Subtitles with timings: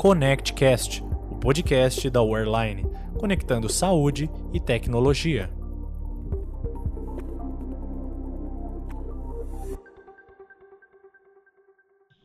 [0.00, 2.84] ConnectCast, o podcast da Wearline,
[3.18, 5.50] conectando saúde e tecnologia.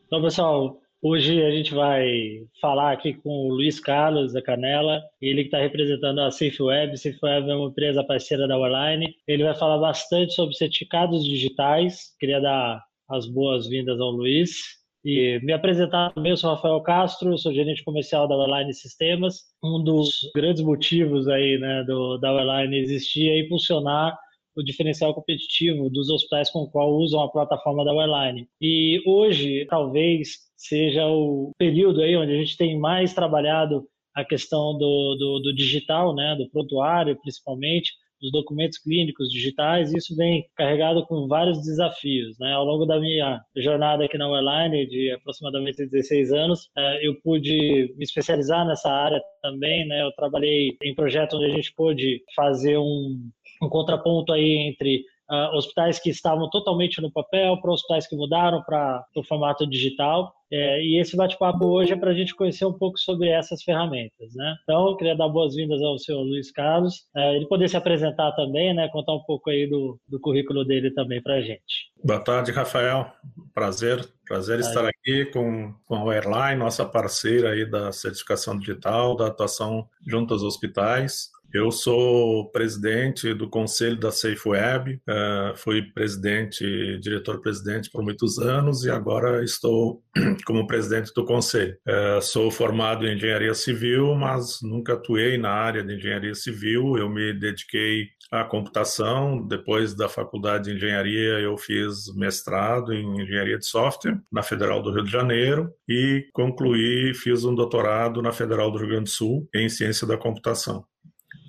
[0.06, 5.42] Então, pessoal, hoje a gente vai falar aqui com o Luiz Carlos da Canela, ele
[5.42, 6.96] que está representando a SafeWeb.
[6.96, 9.14] SafeWeb é uma empresa parceira da Wearline.
[9.28, 12.16] Ele vai falar bastante sobre certificados digitais.
[12.18, 14.85] Queria dar as boas-vindas ao Luiz.
[15.08, 19.44] E me apresentar também, eu sou Rafael Castro, sou gerente comercial da Online Sistemas.
[19.62, 24.18] Um dos grandes motivos aí, né, do, da Online existir é impulsionar
[24.56, 28.48] o diferencial competitivo dos hospitais com o qual usam a plataforma da Online.
[28.60, 34.76] E hoje, talvez, seja o período aí onde a gente tem mais trabalhado a questão
[34.76, 41.04] do, do, do digital, né, do prontuário, principalmente, dos documentos clínicos digitais, isso vem carregado
[41.06, 42.38] com vários desafios.
[42.38, 42.52] Né?
[42.52, 47.94] Ao longo da minha jornada aqui na Airline, de aproximadamente 16 anos, eh, eu pude
[47.96, 49.86] me especializar nessa área também.
[49.86, 50.02] Né?
[50.02, 53.30] Eu trabalhei em projetos onde a gente pôde fazer um,
[53.62, 58.62] um contraponto aí entre uh, hospitais que estavam totalmente no papel para hospitais que mudaram
[58.62, 60.32] para o formato digital.
[60.52, 64.32] É, e esse bate-papo hoje é para a gente conhecer um pouco sobre essas ferramentas,
[64.32, 64.54] né?
[64.62, 68.72] Então, eu queria dar boas-vindas ao senhor Luiz Carlos, é, ele poder se apresentar também,
[68.72, 68.88] né?
[68.92, 71.90] Contar um pouco aí do, do currículo dele também para a gente.
[72.04, 73.10] Boa tarde, Rafael.
[73.52, 79.26] Prazer, prazer estar aqui com, com a Airline, nossa parceira aí da certificação digital, da
[79.26, 81.30] atuação junto aos hospitais.
[81.56, 88.90] Eu sou presidente do conselho da SafeWeb, uh, fui presidente, diretor-presidente por muitos anos e
[88.90, 90.02] agora estou
[90.44, 91.74] como presidente do conselho.
[91.88, 96.98] Uh, sou formado em engenharia civil, mas nunca atuei na área de engenharia civil.
[96.98, 99.42] Eu me dediquei à computação.
[99.46, 104.92] Depois da faculdade de engenharia, eu fiz mestrado em engenharia de software na Federal do
[104.92, 109.48] Rio de Janeiro e concluí, fiz um doutorado na Federal do Rio Grande do Sul
[109.54, 110.84] em ciência da computação.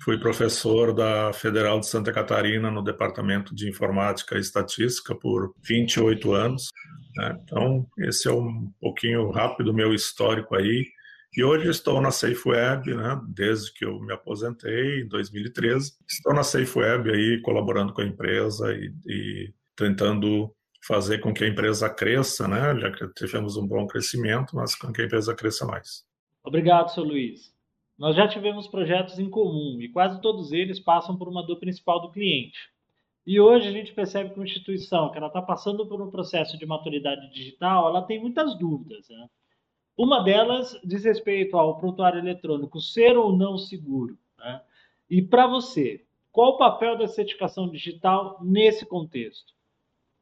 [0.02, 6.32] Fui professor da Federal de Santa Catarina no Departamento de Informática e Estatística por 28
[6.32, 6.70] anos.
[7.16, 7.38] Né?
[7.42, 10.84] Então, esse é um pouquinho rápido meu histórico aí.
[11.36, 15.92] E hoje estou na SafeWeb, né, desde que eu me aposentei, em 2013.
[16.08, 20.50] Estou na SafeWeb aí, colaborando com a empresa e, e tentando
[20.86, 24.90] fazer com que a empresa cresça, né, já que tivemos um bom crescimento, mas com
[24.90, 26.02] que a empresa cresça mais.
[26.42, 27.52] Obrigado, seu Luiz.
[27.98, 32.00] Nós já tivemos projetos em comum e quase todos eles passam por uma dor principal
[32.00, 32.70] do cliente.
[33.26, 36.56] E hoje a gente percebe que uma instituição que ela está passando por um processo
[36.56, 39.08] de maturidade digital, ela tem muitas dúvidas.
[39.08, 39.28] Né?
[39.96, 44.16] Uma delas diz respeito ao prontuário eletrônico ser ou não seguro.
[44.38, 44.62] Né?
[45.10, 49.52] E para você, qual o papel da certificação digital nesse contexto?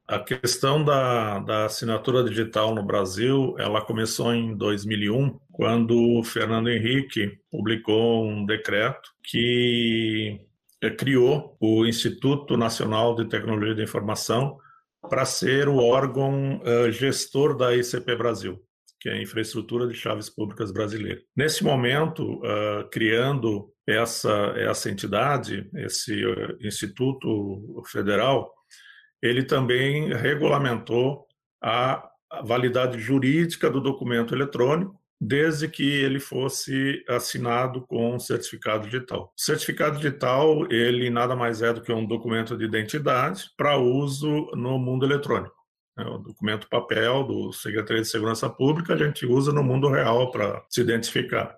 [0.08, 6.68] A questão da, da assinatura digital no Brasil, ela começou em 2001, quando o Fernando
[6.68, 10.40] Henrique publicou um decreto que
[10.80, 14.56] eh, criou o Instituto Nacional de Tecnologia da Informação
[15.08, 18.60] para ser o órgão uh, gestor da ICP Brasil,
[19.00, 21.20] que é a Infraestrutura de Chaves Públicas Brasileira.
[21.36, 28.52] Nesse momento, uh, criando essa, essa entidade, esse uh, Instituto Federal,
[29.22, 31.26] ele também regulamentou
[31.62, 32.08] a
[32.44, 39.32] validade jurídica do documento eletrônico, desde que ele fosse assinado com um certificado digital.
[39.36, 44.50] O certificado digital, ele nada mais é do que um documento de identidade para uso
[44.54, 45.56] no mundo eletrônico.
[45.98, 50.30] É o documento papel do Secretaria de Segurança Pública a gente usa no mundo real
[50.30, 51.56] para se identificar.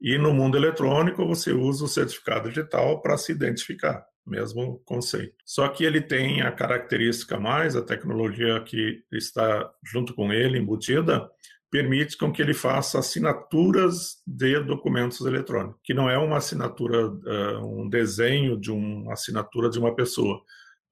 [0.00, 5.34] E no mundo eletrônico você usa o certificado digital para se identificar mesmo conceito.
[5.44, 11.30] Só que ele tem a característica mais, a tecnologia que está junto com ele, embutida,
[11.70, 17.82] permite com que ele faça assinaturas de documentos eletrônicos, que não é uma assinatura, uh,
[17.82, 20.40] um desenho de uma assinatura de uma pessoa,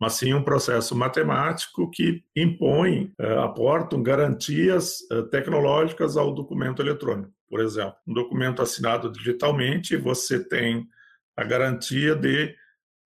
[0.00, 7.32] mas sim um processo matemático que impõe, uh, aportam garantias uh, tecnológicas ao documento eletrônico.
[7.48, 10.88] Por exemplo, um documento assinado digitalmente, você tem
[11.36, 12.54] a garantia de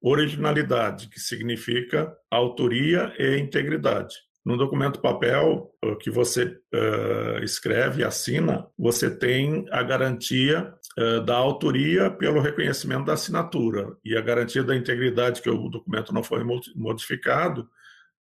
[0.01, 4.15] originalidade, que significa autoria e integridade.
[4.49, 11.37] No documento papel que você uh, escreve e assina, você tem a garantia uh, da
[11.37, 16.43] autoria pelo reconhecimento da assinatura e a garantia da integridade, que o documento não foi
[16.75, 17.69] modificado.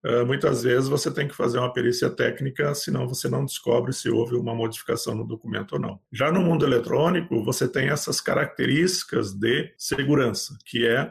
[0.07, 4.09] Uh, muitas vezes você tem que fazer uma perícia técnica, senão você não descobre se
[4.09, 6.01] houve uma modificação no documento ou não.
[6.13, 11.11] Já no mundo eletrônico, você tem essas características de segurança, que é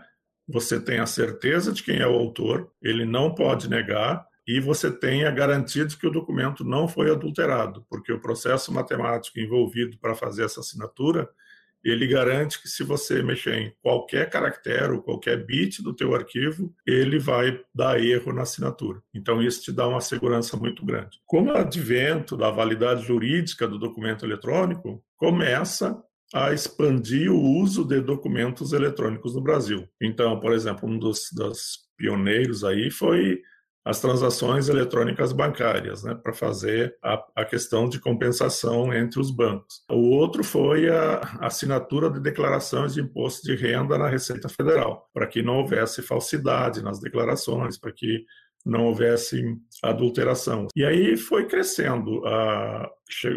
[0.52, 4.92] você tem a certeza de quem é o autor, ele não pode negar, e você
[4.92, 9.98] tem a garantia de que o documento não foi adulterado, porque o processo matemático envolvido
[10.00, 11.30] para fazer essa assinatura
[11.84, 16.74] ele garante que se você mexer em qualquer caractere ou qualquer bit do teu arquivo,
[16.86, 19.02] ele vai dar erro na assinatura.
[19.14, 21.20] Então isso te dá uma segurança muito grande.
[21.26, 26.02] Com o advento da validade jurídica do documento eletrônico, começa
[26.34, 29.88] a expandir o uso de documentos eletrônicos no Brasil.
[30.02, 33.42] Então, por exemplo, um dos, dos pioneiros aí foi
[33.84, 39.84] as transações eletrônicas bancárias, né, para fazer a, a, questão de compensação entre os bancos.
[39.90, 45.26] O outro foi a assinatura de declarações de imposto de renda na Receita Federal, para
[45.26, 48.24] que não houvesse falsidade nas declarações, para que
[48.66, 50.68] não houvesse adulteração.
[50.76, 52.26] E aí foi crescendo.
[52.26, 52.90] A,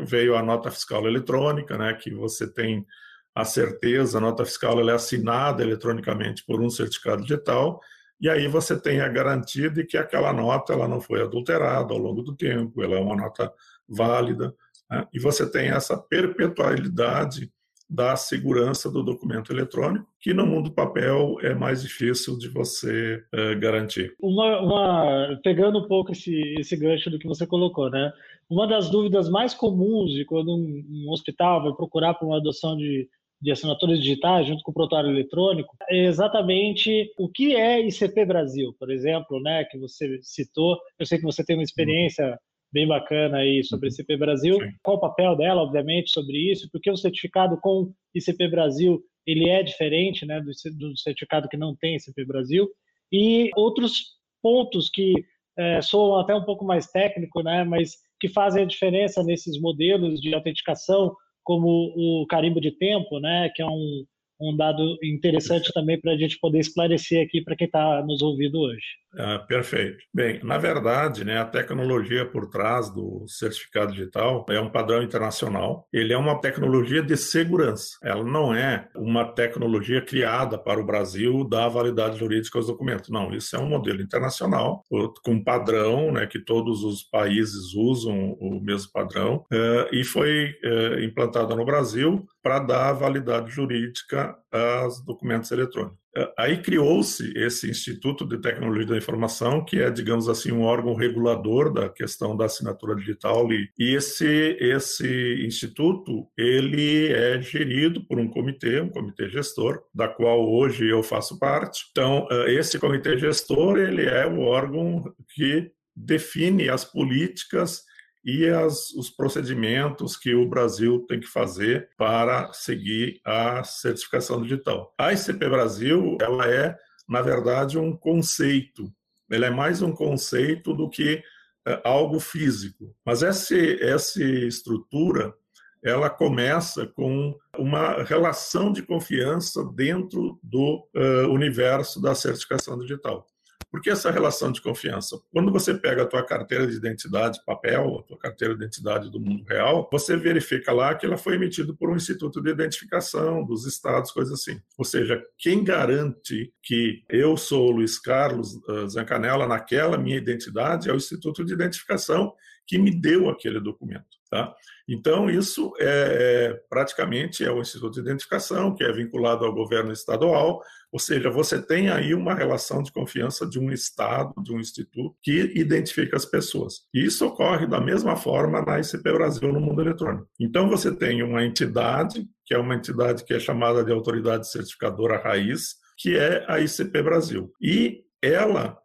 [0.04, 2.86] veio a nota fiscal eletrônica, né, que você tem
[3.34, 7.80] a certeza, a nota fiscal é assinada eletronicamente por um certificado digital,
[8.20, 11.98] e aí você tem a garantia de que aquela nota ela não foi adulterada ao
[11.98, 13.52] longo do tempo, ela é uma nota
[13.88, 14.54] válida,
[14.88, 15.06] né?
[15.12, 17.52] e você tem essa perpetualidade
[17.88, 23.54] da segurança do documento eletrônico, que no mundo papel é mais difícil de você é,
[23.54, 24.14] garantir.
[24.20, 28.12] Uma, uma, pegando um pouco esse, esse gancho do que você colocou, né?
[28.48, 32.76] Uma das dúvidas mais comuns de quando um, um hospital vai procurar por uma adoção
[32.76, 33.08] de
[33.44, 38.75] de assinaturas digitais junto com o protótipo eletrônico, é exatamente o que é ICP Brasil,
[38.78, 40.78] por exemplo, né, que você citou.
[40.98, 42.38] Eu sei que você tem uma experiência
[42.74, 43.94] bem bacana aí sobre uhum.
[43.94, 44.58] ICP Brasil.
[44.58, 44.72] Sim.
[44.82, 46.68] Qual o papel dela, obviamente, sobre isso?
[46.72, 51.74] Porque o certificado com ICP Brasil ele é diferente, né, do, do certificado que não
[51.74, 52.68] tem ICP Brasil.
[53.10, 55.14] E outros pontos que
[55.56, 60.20] é, soam até um pouco mais técnico, né, mas que fazem a diferença nesses modelos
[60.20, 64.04] de autenticação como o carimbo de tempo, né, que é um,
[64.40, 68.58] um dado interessante também para a gente poder esclarecer aqui para quem está nos ouvindo
[68.58, 68.84] hoje.
[69.16, 69.99] Ah, perfeito.
[70.12, 75.87] Bem, na verdade, né, a tecnologia por trás do certificado digital é um padrão internacional.
[75.93, 77.96] Ele é uma tecnologia de segurança.
[78.02, 83.08] Ela não é uma tecnologia criada para o Brasil da validade jurídica aos documentos.
[83.08, 84.82] Não, isso é um modelo internacional
[85.22, 91.05] com padrão, né, que todos os países usam o mesmo padrão eh, e foi eh,
[91.05, 95.98] implantada no Brasil para dar validade jurídica aos documentos eletrônicos.
[96.38, 101.72] Aí criou-se esse Instituto de Tecnologia da Informação, que é, digamos assim, um órgão regulador
[101.72, 103.52] da questão da assinatura digital.
[103.52, 110.48] E esse, esse instituto, ele é gerido por um comitê, um comitê gestor, da qual
[110.48, 111.86] hoje eu faço parte.
[111.90, 117.82] Então, esse comitê gestor, ele é o órgão que define as políticas
[118.24, 124.94] e as, os procedimentos que o Brasil tem que fazer para seguir a certificação digital.
[124.98, 126.76] A ICP Brasil, ela é,
[127.08, 128.90] na verdade, um conceito.
[129.30, 131.22] Ela é mais um conceito do que
[131.66, 132.94] é, algo físico.
[133.04, 135.34] Mas essa, essa estrutura,
[135.82, 143.26] ela começa com uma relação de confiança dentro do uh, universo da certificação digital.
[143.74, 145.18] Por que essa relação de confiança?
[145.32, 149.18] Quando você pega a tua carteira de identidade papel, a tua carteira de identidade do
[149.18, 153.66] mundo real, você verifica lá que ela foi emitida por um instituto de identificação dos
[153.66, 154.60] estados, coisas assim.
[154.78, 160.92] Ou seja, quem garante que eu sou Luiz Carlos uh, Zancanella naquela minha identidade é
[160.92, 162.32] o instituto de identificação
[162.64, 164.13] que me deu aquele documento.
[164.34, 164.53] Tá?
[164.88, 169.93] Então, isso é, é, praticamente é o Instituto de Identificação, que é vinculado ao governo
[169.93, 170.60] estadual,
[170.91, 175.14] ou seja, você tem aí uma relação de confiança de um Estado, de um instituto,
[175.22, 176.81] que identifica as pessoas.
[176.93, 180.29] E isso ocorre da mesma forma na ICP Brasil no mundo eletrônico.
[180.41, 185.17] Então, você tem uma entidade, que é uma entidade que é chamada de Autoridade Certificadora
[185.17, 187.53] Raiz, que é a ICP Brasil.
[187.60, 188.76] E ela,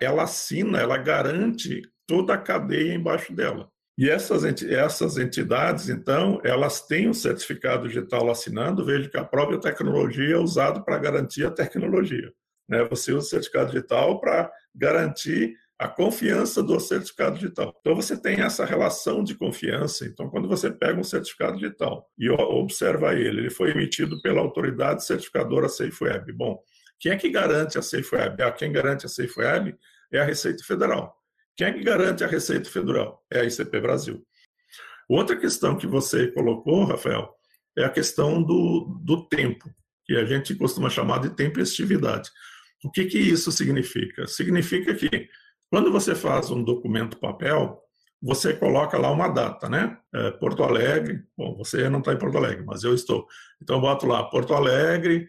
[0.00, 3.68] ela assina, ela garante toda a cadeia embaixo dela.
[3.98, 9.24] E essas, essas entidades, então, elas têm o um certificado digital assinando, veja que a
[9.24, 12.30] própria tecnologia é usada para garantir a tecnologia.
[12.68, 12.84] Né?
[12.84, 17.74] Você usa o certificado digital para garantir a confiança do certificado digital.
[17.80, 20.04] Então, você tem essa relação de confiança.
[20.06, 25.04] Então, quando você pega um certificado digital e observa ele, ele foi emitido pela autoridade
[25.04, 26.32] certificadora SafeWeb.
[26.32, 26.62] Bom,
[26.98, 28.42] quem é que garante a SafeWeb?
[28.42, 29.74] Ah, quem garante a SafeWeb
[30.10, 31.14] é a Receita Federal.
[31.56, 33.24] Quem é que garante a Receita Federal?
[33.32, 34.22] É a ICP Brasil.
[35.08, 37.34] Outra questão que você colocou, Rafael,
[37.76, 39.70] é a questão do, do tempo,
[40.04, 42.30] que a gente costuma chamar de tempestividade.
[42.84, 44.26] O que, que isso significa?
[44.26, 45.28] Significa que
[45.70, 47.80] quando você faz um documento papel,
[48.20, 49.98] você coloca lá uma data, né?
[50.14, 53.26] É, Porto Alegre, bom, você não está em Porto Alegre, mas eu estou.
[53.62, 55.28] Então, eu boto lá Porto Alegre,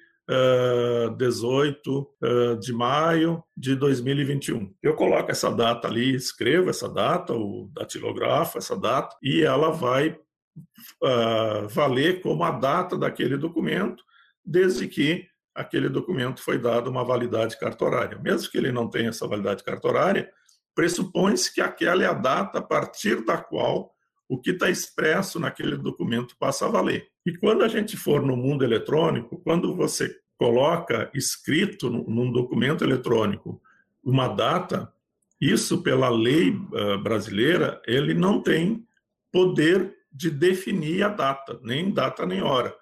[1.17, 4.74] 18 uh, de maio de 2021.
[4.84, 10.10] Eu coloco essa data ali, escrevo essa data, o datilografo essa data, e ela vai
[10.10, 14.03] uh, valer como a data daquele documento,
[14.43, 18.19] desde que aquele documento foi dado uma validade cartorária.
[18.19, 20.29] Mesmo que ele não tenha essa validade cartorária,
[20.75, 23.91] pressupõe-se que aquela é a data a partir da qual
[24.29, 27.07] o que está expresso naquele documento passa a valer.
[27.25, 33.62] E quando a gente for no mundo eletrônico, quando você coloca escrito num documento eletrônico
[34.03, 34.91] uma data,
[35.39, 38.86] isso pela lei uh, brasileira, ele não tem
[39.31, 42.75] poder de definir a data, nem data nem hora.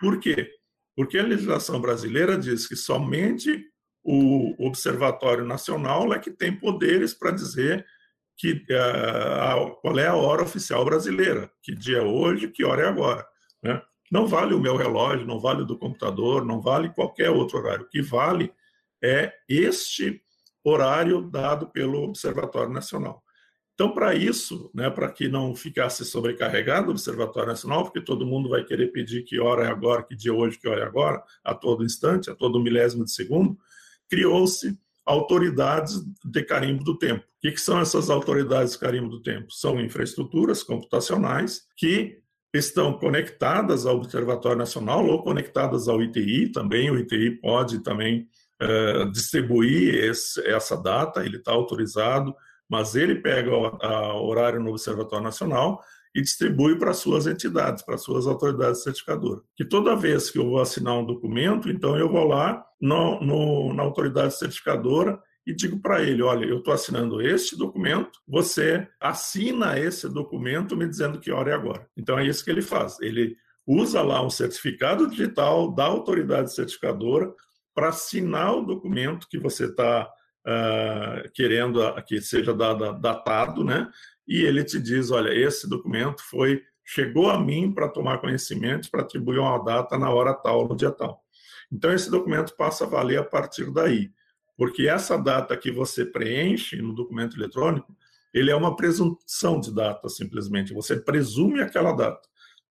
[0.00, 0.50] Por quê?
[0.94, 3.64] Porque a legislação brasileira diz que somente
[4.02, 7.84] o Observatório Nacional é que tem poderes para dizer
[8.36, 12.88] que uh, qual é a hora oficial brasileira, que dia é hoje, que hora é
[12.88, 13.26] agora.
[13.62, 13.80] Né?
[14.10, 17.84] Não vale o meu relógio, não vale o do computador, não vale qualquer outro horário.
[17.84, 18.52] O que vale
[19.02, 20.22] é este
[20.62, 23.22] horário dado pelo Observatório Nacional.
[23.74, 28.48] Então, para isso, né, para que não ficasse sobrecarregado o Observatório Nacional, porque todo mundo
[28.48, 31.22] vai querer pedir que hora é agora, que dia é hoje, que hora é agora,
[31.44, 33.58] a todo instante, a todo milésimo de segundo,
[34.08, 37.22] criou-se autoridades de carimbo do tempo.
[37.22, 39.52] O que, que são essas autoridades de carimbo do tempo?
[39.52, 42.18] São infraestruturas computacionais que
[42.52, 46.90] estão conectadas ao Observatório Nacional ou conectadas ao ITI também.
[46.90, 48.26] O ITI pode também
[48.62, 52.34] uh, distribuir esse, essa data, ele está autorizado,
[52.68, 55.80] mas ele pega o horário no Observatório Nacional
[56.16, 59.44] e distribui para suas entidades, para suas autoridades certificadoras.
[59.54, 63.74] Que toda vez que eu vou assinar um documento, então eu vou lá no, no,
[63.74, 69.78] na autoridade certificadora e digo para ele: olha, eu estou assinando este documento, você assina
[69.78, 71.86] esse documento me dizendo que hora é agora.
[71.94, 72.98] Então é isso que ele faz.
[73.02, 77.30] Ele usa lá um certificado digital da autoridade certificadora
[77.74, 83.90] para assinar o documento que você está uh, ah, querendo que seja dado, datado, né?
[84.26, 89.02] E ele te diz, olha, esse documento foi chegou a mim para tomar conhecimento, para
[89.02, 91.20] atribuir uma data na hora tal, no dia tal.
[91.70, 94.10] Então esse documento passa a valer a partir daí,
[94.56, 97.94] porque essa data que você preenche no documento eletrônico,
[98.32, 102.22] ele é uma presunção de data simplesmente, você presume aquela data,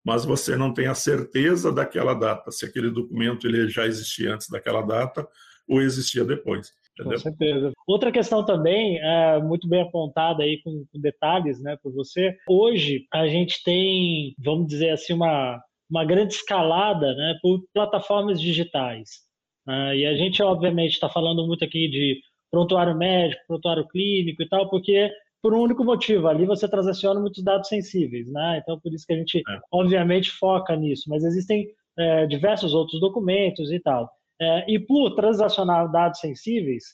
[0.04, 4.48] mas você não tem a certeza daquela data, se aquele documento ele já existia antes
[4.48, 5.26] daquela data
[5.66, 6.72] ou existia depois.
[6.94, 7.18] Entendeu?
[7.18, 7.72] Com certeza.
[7.86, 12.36] Outra questão também, é, muito bem apontada aí com, com, detalhes né, por você.
[12.48, 15.60] Hoje a gente tem, vamos dizer assim, uma,
[15.90, 19.24] uma grande escalada né, por plataformas digitais.
[19.66, 19.98] Né?
[19.98, 22.20] E a gente, obviamente, está falando muito aqui de
[22.50, 25.10] prontuário médico, prontuário clínico e tal, porque
[25.42, 28.60] por um único motivo, ali você transaciona muitos dados sensíveis, né?
[28.62, 29.58] Então, por isso que a gente, é.
[29.70, 31.04] obviamente, foca nisso.
[31.08, 31.66] Mas existem
[31.98, 34.08] é, diversos outros documentos e tal.
[34.40, 36.84] É, e por transacionar dados sensíveis,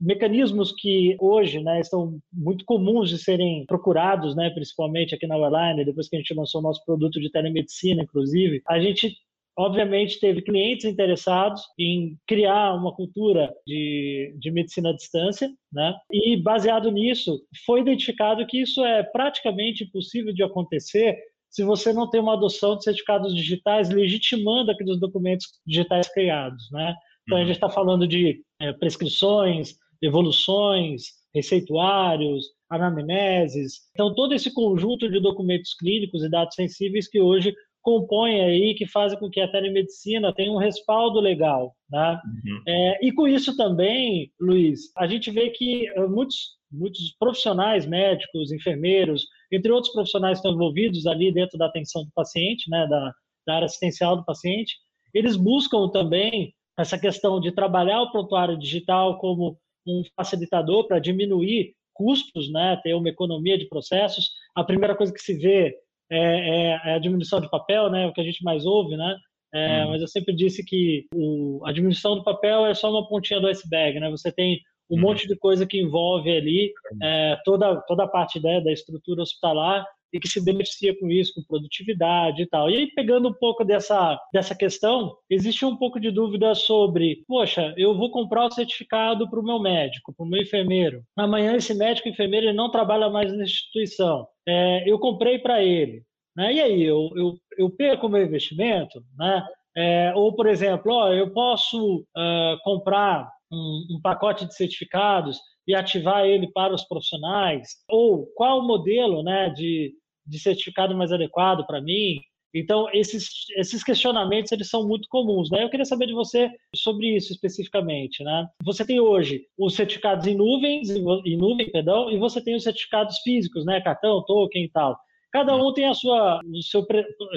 [0.00, 5.84] mecanismos que hoje né, estão muito comuns de serem procurados, né, principalmente aqui na Wellline,
[5.84, 9.14] depois que a gente lançou o nosso produto de telemedicina, inclusive, a gente
[9.58, 15.94] obviamente teve clientes interessados em criar uma cultura de, de medicina à distância, né?
[16.12, 21.18] E baseado nisso, foi identificado que isso é praticamente impossível de acontecer
[21.56, 26.94] se você não tem uma adoção de certificados digitais legitimando aqueles documentos digitais criados, né?
[27.22, 27.46] Então, a uhum.
[27.46, 33.80] gente está falando de é, prescrições, evoluções, receituários, anamneses.
[33.94, 37.54] Então, todo esse conjunto de documentos clínicos e dados sensíveis que hoje
[37.86, 41.72] compõem aí, que fazem com que a telemedicina tenha um respaldo legal.
[41.88, 42.20] Né?
[42.44, 42.62] Uhum.
[42.66, 48.50] É, e com isso também, Luiz, a gente vê que eh, muitos, muitos profissionais médicos,
[48.50, 53.12] enfermeiros, entre outros profissionais que estão envolvidos ali dentro da atenção do paciente, né, da,
[53.46, 54.74] da área assistencial do paciente,
[55.14, 61.72] eles buscam também essa questão de trabalhar o prontuário digital como um facilitador para diminuir
[61.94, 64.28] custos, né, ter uma economia de processos.
[64.56, 65.72] A primeira coisa que se vê
[66.10, 69.16] é, é, é a diminuição de papel, né, o que a gente mais ouve, né,
[69.54, 69.90] é, hum.
[69.90, 73.48] mas eu sempre disse que o, a diminuição do papel é só uma pontinha do
[73.48, 74.60] iceberg, né, você tem
[74.90, 75.00] um uhum.
[75.00, 76.72] monte de coisa que envolve ali
[77.02, 81.34] é, toda, toda a parte né, da estrutura hospitalar e que se beneficia com isso,
[81.34, 82.70] com produtividade e tal.
[82.70, 87.74] E aí, pegando um pouco dessa, dessa questão, existe um pouco de dúvida sobre, poxa,
[87.76, 91.02] eu vou comprar o certificado para o meu médico, para o meu enfermeiro.
[91.16, 94.26] Amanhã esse médico enfermeiro ele não trabalha mais na instituição.
[94.46, 96.02] É, eu comprei para ele.
[96.36, 96.54] Né?
[96.54, 99.02] E aí, eu, eu, eu perco o meu investimento?
[99.18, 99.46] Né?
[99.76, 105.74] É, ou, por exemplo, ó, eu posso uh, comprar um, um pacote de certificados e
[105.74, 107.68] ativar ele para os profissionais?
[107.88, 109.94] Ou qual o modelo né, de,
[110.26, 112.20] de certificado mais adequado para mim?
[112.54, 115.62] Então, esses, esses questionamentos, eles são muito comuns, né?
[115.62, 118.48] Eu queria saber de você sobre isso especificamente, né?
[118.64, 123.18] Você tem hoje os certificados em nuvens, em nuvem, perdão, e você tem os certificados
[123.18, 123.80] físicos, né?
[123.82, 124.96] Cartão, token e tal.
[125.30, 126.86] Cada um tem a sua, o seu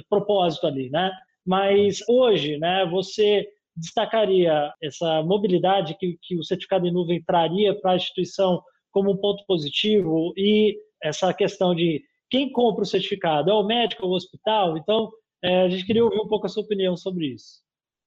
[0.10, 1.12] propósito ali, né?
[1.46, 3.46] Mas hoje, né, você
[3.76, 8.62] destacaria essa mobilidade que, que o certificado em nuvem traria para a instituição
[8.92, 13.50] como um ponto positivo e essa questão de quem compra o certificado?
[13.50, 14.78] É o médico ou o hospital?
[14.78, 15.10] Então,
[15.44, 17.62] é, a gente queria ouvir um pouco a sua opinião sobre isso.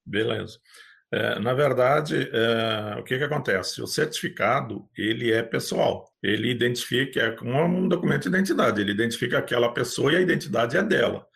[0.07, 0.59] Beleza.
[1.12, 3.83] É, na verdade, é, o que, que acontece?
[3.83, 6.11] O certificado ele é pessoal.
[6.23, 8.81] Ele identifica, é como um documento de identidade.
[8.81, 11.26] Ele identifica aquela pessoa e a identidade é dela.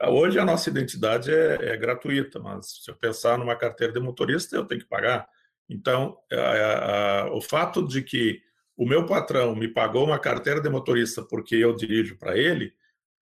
[0.00, 3.98] É, hoje a nossa identidade é, é, gratuita, mas se eu pensar numa carteira de
[3.98, 5.28] motorista, eu tenho que pagar.
[5.68, 8.40] Então, é, o fato de que
[8.76, 12.74] o meu patrão me pagou uma carteira de motorista porque eu dirijo para ele,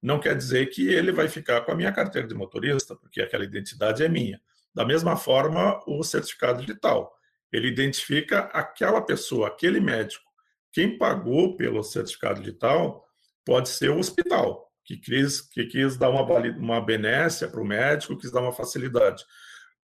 [0.02, 3.44] não quer dizer que ele vai ficar com a minha carteira de motorista, porque aquela
[3.44, 4.40] identidade é minha.
[4.74, 7.12] Da mesma forma, o certificado digital.
[7.52, 10.24] Ele identifica aquela pessoa, aquele médico.
[10.72, 13.04] Quem pagou pelo certificado digital
[13.44, 18.16] pode ser o hospital, que quis, que quis dar uma, uma benécia para o médico,
[18.16, 19.24] quis dar uma facilidade.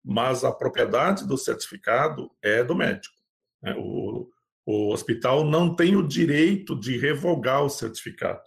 [0.04, 3.14] Mas a propriedade do certificado é do médico.
[3.62, 3.74] Né?
[3.76, 4.28] O,
[4.64, 8.42] o hospital não tem o direito de revogar o certificado.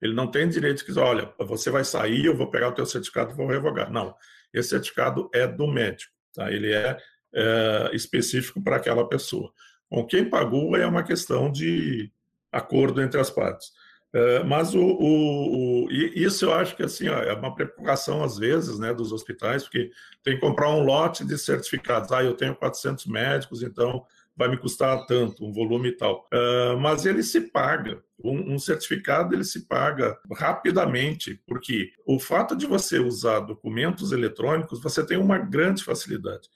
[0.00, 2.86] Ele não tem direito de dizer, olha, você vai sair, eu vou pegar o teu
[2.86, 3.90] certificado e vou revogar.
[3.90, 4.14] Não,
[4.52, 6.50] esse certificado é do médico, tá?
[6.52, 6.96] ele é,
[7.34, 9.52] é específico para aquela pessoa.
[9.90, 12.10] Bom, quem pagou é uma questão de
[12.52, 13.72] acordo entre as partes.
[14.12, 18.78] É, mas o, o, o, isso eu acho que assim é uma preocupação às vezes
[18.78, 19.90] né, dos hospitais, porque
[20.22, 22.12] tem que comprar um lote de certificados.
[22.12, 24.04] Ah, eu tenho 400 médicos, então
[24.36, 26.28] vai me custar tanto, um volume e tal.
[26.32, 28.02] Uh, mas ele se paga.
[28.22, 34.80] Um, um, certificado ele se paga rapidamente, porque o fato de você usar documentos eletrônicos,
[34.80, 36.48] você tem uma grande facilidade.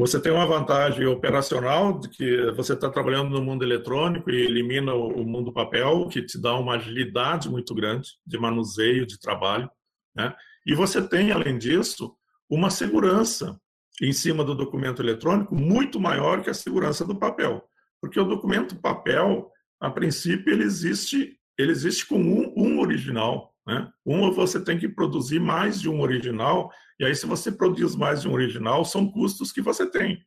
[0.00, 4.94] Você tem uma vantagem operacional de que você está trabalhando no mundo eletrônico e elimina
[4.94, 9.70] o mundo papel, que te dá uma agilidade muito grande de manuseio, de trabalho.
[10.16, 10.34] Né?
[10.64, 12.16] E você tem, além disso,
[12.48, 13.60] uma segurança
[14.00, 17.62] em cima do documento eletrônico muito maior que a segurança do papel.
[18.00, 23.54] Porque o documento papel, a princípio, ele existe, ele existe com um, um original.
[23.66, 23.88] Né?
[24.04, 26.70] Um, você tem que produzir mais de um original,
[27.00, 30.22] e aí, se você produz mais de um original, são custos que você tem.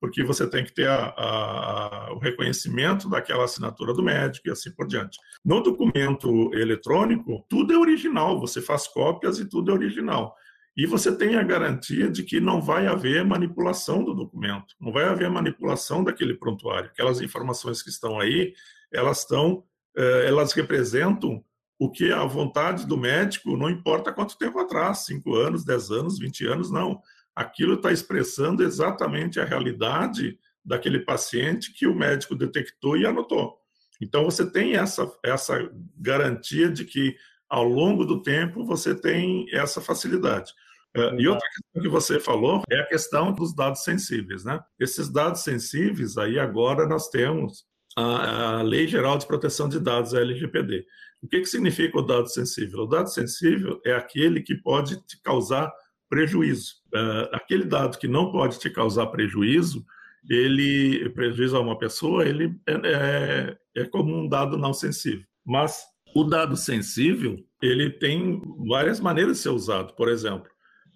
[0.00, 4.70] Porque você tem que ter a, a, o reconhecimento daquela assinatura do médico e assim
[4.74, 5.18] por diante.
[5.44, 10.34] No documento eletrônico, tudo é original, você faz cópias e tudo é original.
[10.76, 15.04] E você tem a garantia de que não vai haver manipulação do documento, não vai
[15.04, 16.90] haver manipulação daquele prontuário.
[16.90, 18.54] Aquelas informações que estão aí,
[18.92, 19.62] elas estão,
[19.96, 21.44] elas representam
[21.78, 26.18] o que a vontade do médico, não importa quanto tempo atrás, 5 anos, 10 anos,
[26.18, 27.00] 20 anos, não.
[27.34, 33.58] Aquilo está expressando exatamente a realidade daquele paciente que o médico detectou e anotou.
[34.00, 37.16] Então, você tem essa, essa garantia de que,
[37.48, 40.52] ao longo do tempo, você tem essa facilidade.
[40.96, 44.60] Uh, e outra questão que você falou é a questão dos dados sensíveis, né?
[44.78, 47.64] Esses dados sensíveis, aí agora nós temos
[47.96, 50.84] a, a Lei Geral de Proteção de Dados, a LGPD.
[51.22, 52.80] O que, que significa o dado sensível?
[52.80, 55.72] O dado sensível é aquele que pode te causar
[56.08, 56.74] prejuízo.
[56.94, 59.84] Uh, aquele dado que não pode te causar prejuízo,
[60.28, 65.24] ele prejuízo a uma pessoa, ele é, é, é como um dado não sensível.
[65.44, 69.94] Mas o dado sensível, ele tem várias maneiras de ser usado.
[69.94, 70.48] Por exemplo,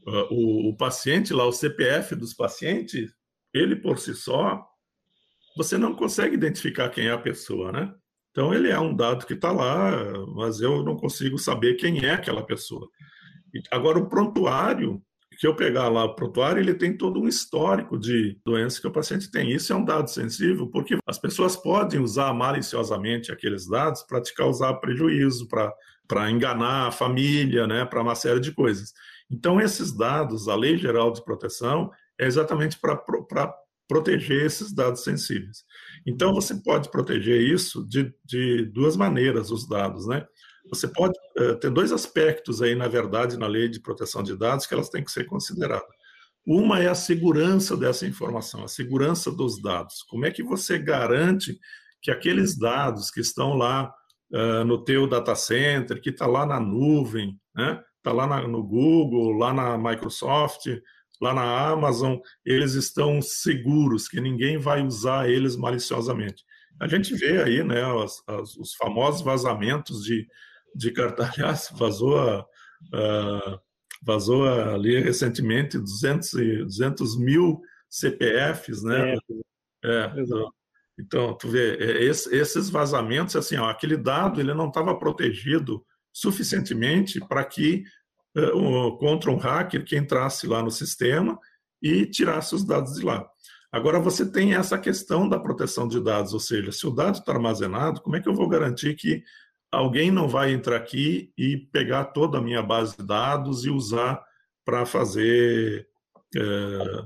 [0.06, 3.12] ah, o, o paciente lá, o CPF dos pacientes,
[3.52, 4.67] ele por si só,
[5.56, 7.92] você não consegue identificar quem é a pessoa, né?
[8.30, 9.90] Então ele é um dado que está lá,
[10.34, 12.88] mas eu não consigo saber quem é aquela pessoa.
[13.72, 15.02] Agora o prontuário,
[15.40, 18.92] que eu pegar lá o prontuário, ele tem todo um histórico de doenças que o
[18.92, 19.52] paciente tem.
[19.52, 24.34] Isso é um dado sensível, porque as pessoas podem usar maliciosamente aqueles dados para te
[24.34, 28.92] causar prejuízo, para enganar a família, né, para uma série de coisas.
[29.30, 32.96] Então, esses dados, a Lei Geral de Proteção, é exatamente para
[33.88, 35.64] proteger esses dados sensíveis.
[36.06, 40.26] Então, você pode proteger isso de, de duas maneiras, os dados, né?
[40.68, 44.66] Você pode uh, ter dois aspectos aí, na verdade, na lei de proteção de dados
[44.66, 45.88] que elas têm que ser consideradas.
[46.46, 50.02] Uma é a segurança dessa informação, a segurança dos dados.
[50.04, 51.58] Como é que você garante
[52.02, 53.92] que aqueles dados que estão lá
[54.32, 57.82] uh, no teu data center, que está lá na nuvem, né?
[57.96, 60.66] está lá na, no Google, lá na Microsoft,
[61.20, 66.44] lá na Amazon, eles estão seguros, que ninguém vai usar eles maliciosamente.
[66.80, 70.26] A gente vê aí né, as, as, os famosos vazamentos de,
[70.74, 70.92] de.
[71.36, 72.46] Aliás, vazou a,
[72.94, 73.60] a,
[74.02, 79.16] vazou ali recentemente 200, 200 mil CPFs, né?
[79.84, 80.12] É, é
[81.00, 87.20] então, tu vê, é, esses vazamentos, assim, ó, aquele dado ele não estava protegido suficientemente
[87.20, 87.84] para que
[88.98, 91.38] contra um hacker que entrasse lá no sistema
[91.82, 93.28] e tirasse os dados de lá.
[93.70, 97.32] Agora você tem essa questão da proteção de dados, ou seja, se o dado está
[97.32, 99.22] armazenado, como é que eu vou garantir que
[99.70, 104.22] alguém não vai entrar aqui e pegar toda a minha base de dados e usar
[104.64, 105.86] para fazer
[106.36, 107.04] é,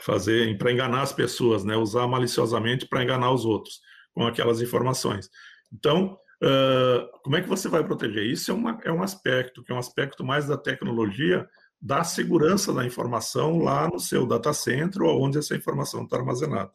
[0.00, 1.76] fazer para enganar as pessoas, né?
[1.76, 3.80] Usar maliciosamente para enganar os outros
[4.12, 5.28] com aquelas informações.
[5.72, 8.24] Então, uh, como é que você vai proteger?
[8.24, 11.48] Isso é, uma, é um aspecto que é um aspecto mais da tecnologia
[11.80, 16.70] da segurança da informação lá no seu data center ou onde essa informação está armazenada.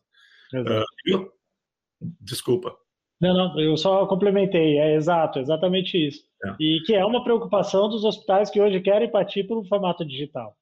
[0.54, 1.32] Uh, eu,
[2.20, 2.76] desculpa.
[3.22, 6.24] Não, não, eu só complementei, é exato, exatamente isso.
[6.44, 6.56] É.
[6.60, 10.56] E que é uma preocupação dos hospitais que hoje querem partir para o formato digital.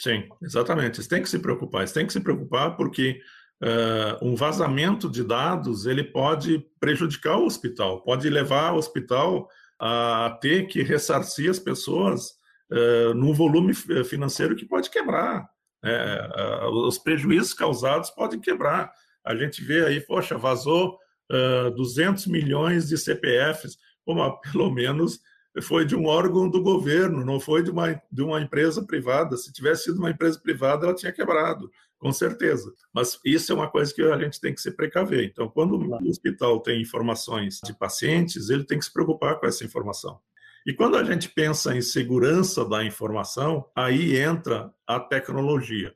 [0.00, 0.98] Sim, exatamente.
[0.98, 3.20] Eles têm que se preocupar, eles têm que se preocupar porque
[3.62, 10.38] uh, um vazamento de dados ele pode prejudicar o hospital, pode levar o hospital a
[10.40, 12.30] ter que ressarcir as pessoas
[12.70, 15.48] uh, num volume financeiro que pode quebrar.
[15.82, 16.28] Né?
[16.62, 18.90] Uh, os prejuízos causados podem quebrar.
[19.24, 20.98] A gente vê aí, poxa, vazou
[21.30, 25.20] uh, 200 milhões de CPFs, Bom, pelo menos
[25.62, 29.36] foi de um órgão do governo, não foi de uma, de uma empresa privada.
[29.36, 32.72] Se tivesse sido uma empresa privada, ela tinha quebrado, com certeza.
[32.92, 35.24] Mas isso é uma coisa que a gente tem que se precaver.
[35.24, 39.64] Então, quando o hospital tem informações de pacientes, ele tem que se preocupar com essa
[39.64, 40.20] informação.
[40.66, 45.94] E quando a gente pensa em segurança da informação, aí entra a tecnologia.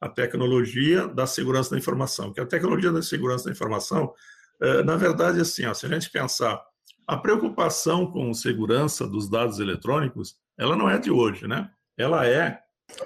[0.00, 2.32] A tecnologia da segurança da informação.
[2.32, 4.12] Que a tecnologia da segurança da informação,
[4.60, 6.62] eh, na verdade, assim, ó, se a gente pensar
[7.06, 11.70] a preocupação com segurança dos dados eletrônicos, ela não é de hoje, né?
[11.96, 12.60] Ela é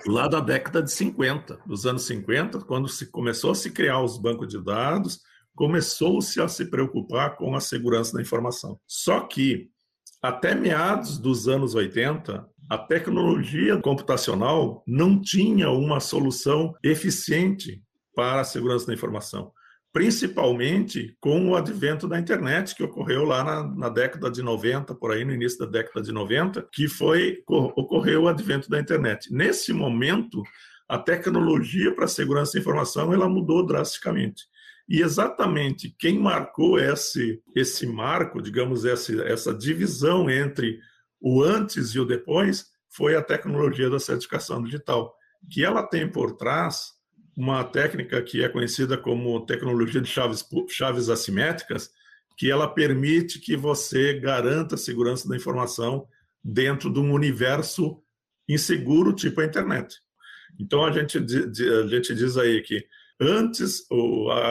[0.07, 4.19] lá da década de 50, dos anos 50, quando se começou a se criar os
[4.19, 5.21] bancos de dados,
[5.55, 8.79] começou-se a se preocupar com a segurança da informação.
[8.87, 9.71] Só que
[10.23, 17.83] até meados dos anos 80, a tecnologia computacional não tinha uma solução eficiente
[18.15, 19.53] para a segurança da informação
[19.95, 25.13] principalmente com o advento da internet, que ocorreu lá na, na, década de 90, por
[25.13, 29.33] aí no início da década de 90, que foi ocorreu o advento da internet.
[29.33, 30.43] Nesse momento,
[30.89, 34.43] a tecnologia para segurança da informação ela mudou drasticamente.
[34.89, 40.81] E exatamente quem marcou esse, esse marco, digamos, essa, essa divisão entre
[41.21, 45.15] o antes e o depois, foi a tecnologia da certificação digital,
[45.49, 46.95] que ela tem por trás
[47.37, 51.91] uma técnica que é conhecida como tecnologia de chaves, chaves assimétricas,
[52.37, 56.07] que ela permite que você garanta a segurança da informação
[56.43, 58.03] dentro de um universo
[58.49, 59.97] inseguro, tipo a internet.
[60.59, 62.87] Então, a gente, a gente diz aí que
[63.21, 63.87] antes,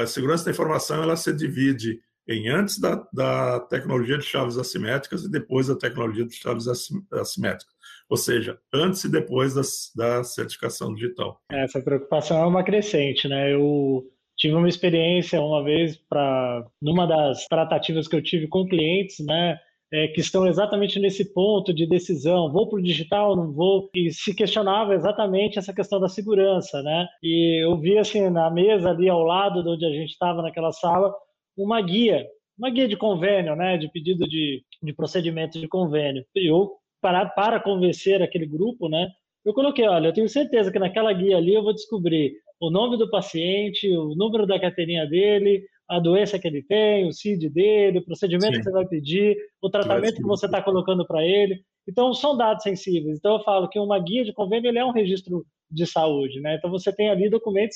[0.02, 5.24] a segurança da informação ela se divide em antes da, da tecnologia de chaves assimétricas
[5.24, 6.68] e depois da tecnologia de chaves
[7.12, 7.73] assimétricas
[8.10, 11.40] ou seja, antes e depois das, da certificação digital.
[11.52, 13.54] Essa preocupação é uma crescente, né?
[13.54, 14.04] Eu
[14.38, 19.58] tive uma experiência uma vez para numa das tratativas que eu tive com clientes, né?
[19.92, 24.12] É, que estão exatamente nesse ponto de decisão, vou para o digital, não vou, e
[24.12, 27.08] se questionava exatamente essa questão da segurança, né?
[27.22, 30.72] E eu vi assim na mesa ali ao lado de onde a gente estava naquela
[30.72, 31.14] sala
[31.56, 32.26] uma guia,
[32.58, 33.78] uma guia de convênio, né?
[33.78, 36.26] De pedido de, de procedimento de convênio.
[36.36, 36.72] E eu
[37.04, 39.10] para, para convencer aquele grupo, né?
[39.44, 42.98] Eu coloquei, olha, eu tenho certeza que naquela guia ali eu vou descobrir o nome
[42.98, 48.00] do paciente, o número da carteirinha dele, a doença que ele tem, o CID dele,
[48.00, 48.60] o procedimento Sim.
[48.60, 51.60] que você vai pedir, o tratamento que você está colocando para ele.
[51.86, 53.18] Então, são dados sensíveis.
[53.18, 56.56] Então, eu falo que uma guia de convênio ele é um registro de saúde, né?
[56.56, 57.76] Então, você tem ali documentos,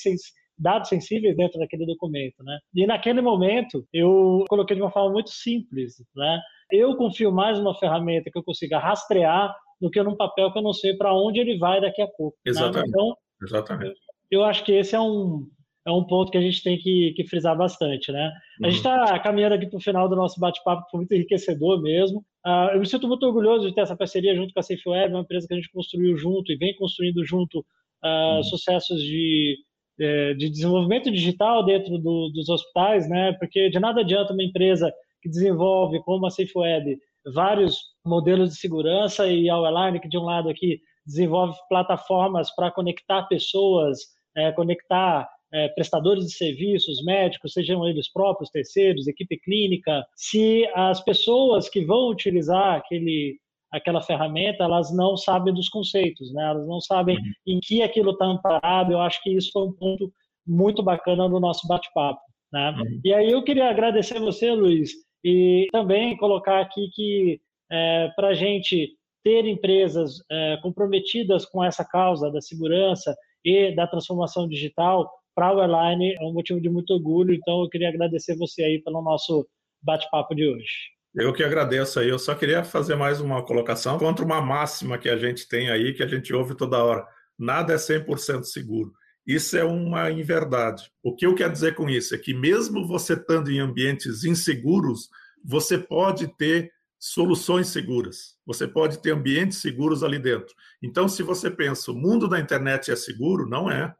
[0.58, 2.58] dados sensíveis dentro daquele documento, né?
[2.74, 6.40] E naquele momento, eu coloquei de uma forma muito simples, né?
[6.70, 10.62] Eu confio mais numa ferramenta que eu consiga rastrear do que num papel que eu
[10.62, 12.36] não sei para onde ele vai daqui a pouco.
[12.44, 12.50] Né?
[12.50, 12.86] Exatamente.
[12.86, 12.88] Né?
[12.88, 14.00] Então, Exatamente.
[14.30, 15.46] Eu acho que esse é um,
[15.86, 18.26] é um ponto que a gente tem que, que frisar bastante, né?
[18.62, 18.70] A uhum.
[18.70, 22.18] gente está caminhando aqui para o final do nosso bate-papo, foi muito enriquecedor mesmo.
[22.46, 25.22] Uh, eu me sinto muito orgulhoso de ter essa parceria junto com a SafeWeb, uma
[25.22, 27.60] empresa que a gente construiu junto e vem construindo junto
[28.04, 28.42] uh, uhum.
[28.42, 29.56] sucessos de,
[29.98, 33.32] é, de desenvolvimento digital dentro do, dos hospitais, né?
[33.38, 36.98] Porque de nada adianta uma empresa que desenvolve, como a SafeWeb,
[37.34, 42.70] vários modelos de segurança e a Airline, que de um lado aqui desenvolve plataformas para
[42.70, 43.98] conectar pessoas,
[44.36, 51.02] é, conectar é, prestadores de serviços, médicos, sejam eles próprios, terceiros, equipe clínica, se as
[51.02, 53.38] pessoas que vão utilizar aquele,
[53.72, 56.50] aquela ferramenta, elas não sabem dos conceitos, né?
[56.50, 57.54] Elas não sabem uhum.
[57.54, 58.92] em que aquilo está amparado.
[58.92, 60.12] Eu acho que isso foi um ponto
[60.46, 62.20] muito bacana do nosso bate-papo,
[62.52, 62.70] né?
[62.78, 63.00] Uhum.
[63.04, 64.92] E aí eu queria agradecer você, Luiz,
[65.24, 71.84] e também colocar aqui que é, para a gente ter empresas é, comprometidas com essa
[71.84, 76.92] causa da segurança e da transformação digital, para o Airline é um motivo de muito
[76.92, 77.32] orgulho.
[77.32, 79.46] Então, eu queria agradecer você aí pelo nosso
[79.82, 80.66] bate-papo de hoje.
[81.14, 82.08] Eu que agradeço aí.
[82.08, 85.94] Eu só queria fazer mais uma colocação contra uma máxima que a gente tem aí,
[85.94, 87.06] que a gente ouve toda hora.
[87.38, 88.92] Nada é 100% seguro.
[89.28, 90.90] Isso é uma inverdade.
[91.02, 95.10] O que eu quero dizer com isso é que mesmo você estando em ambientes inseguros,
[95.44, 98.38] você pode ter soluções seguras.
[98.46, 100.54] Você pode ter ambientes seguros ali dentro.
[100.82, 103.94] Então, se você pensa, o mundo da internet é seguro, não é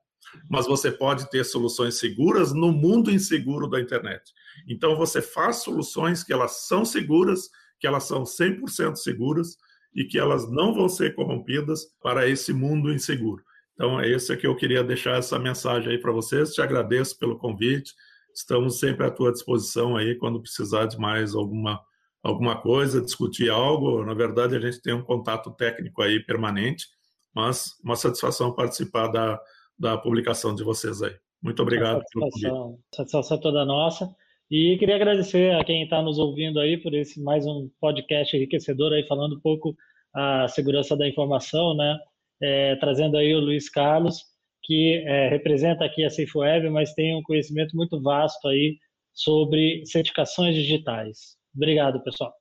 [0.49, 4.33] mas você pode ter soluções seguras no mundo inseguro da internet.
[4.69, 9.57] Então você faz soluções que elas são seguras, que elas são 100% seguras
[9.95, 13.43] e que elas não vão ser corrompidas para esse mundo inseguro.
[13.79, 16.53] Então é isso que eu queria deixar essa mensagem aí para vocês.
[16.53, 17.93] Te agradeço pelo convite.
[18.35, 21.81] Estamos sempre à tua disposição aí quando precisar de mais alguma
[22.21, 24.05] alguma coisa, discutir algo.
[24.05, 26.87] Na verdade, a gente tem um contato técnico aí permanente,
[27.33, 29.41] mas uma satisfação participar da
[29.79, 31.15] da publicação de vocês aí.
[31.41, 32.03] Muito obrigado.
[32.13, 34.13] Satisfação, satisfação toda nossa.
[34.51, 38.93] E queria agradecer a quem está nos ouvindo aí por esse mais um podcast enriquecedor
[38.93, 39.77] aí falando um pouco
[40.13, 41.97] a segurança da informação, né?
[42.41, 44.23] É, trazendo aí o Luiz Carlos,
[44.63, 48.77] que é, representa aqui a SafeWeb, mas tem um conhecimento muito vasto aí
[49.13, 51.37] sobre certificações digitais.
[51.55, 52.38] Obrigado, pessoal.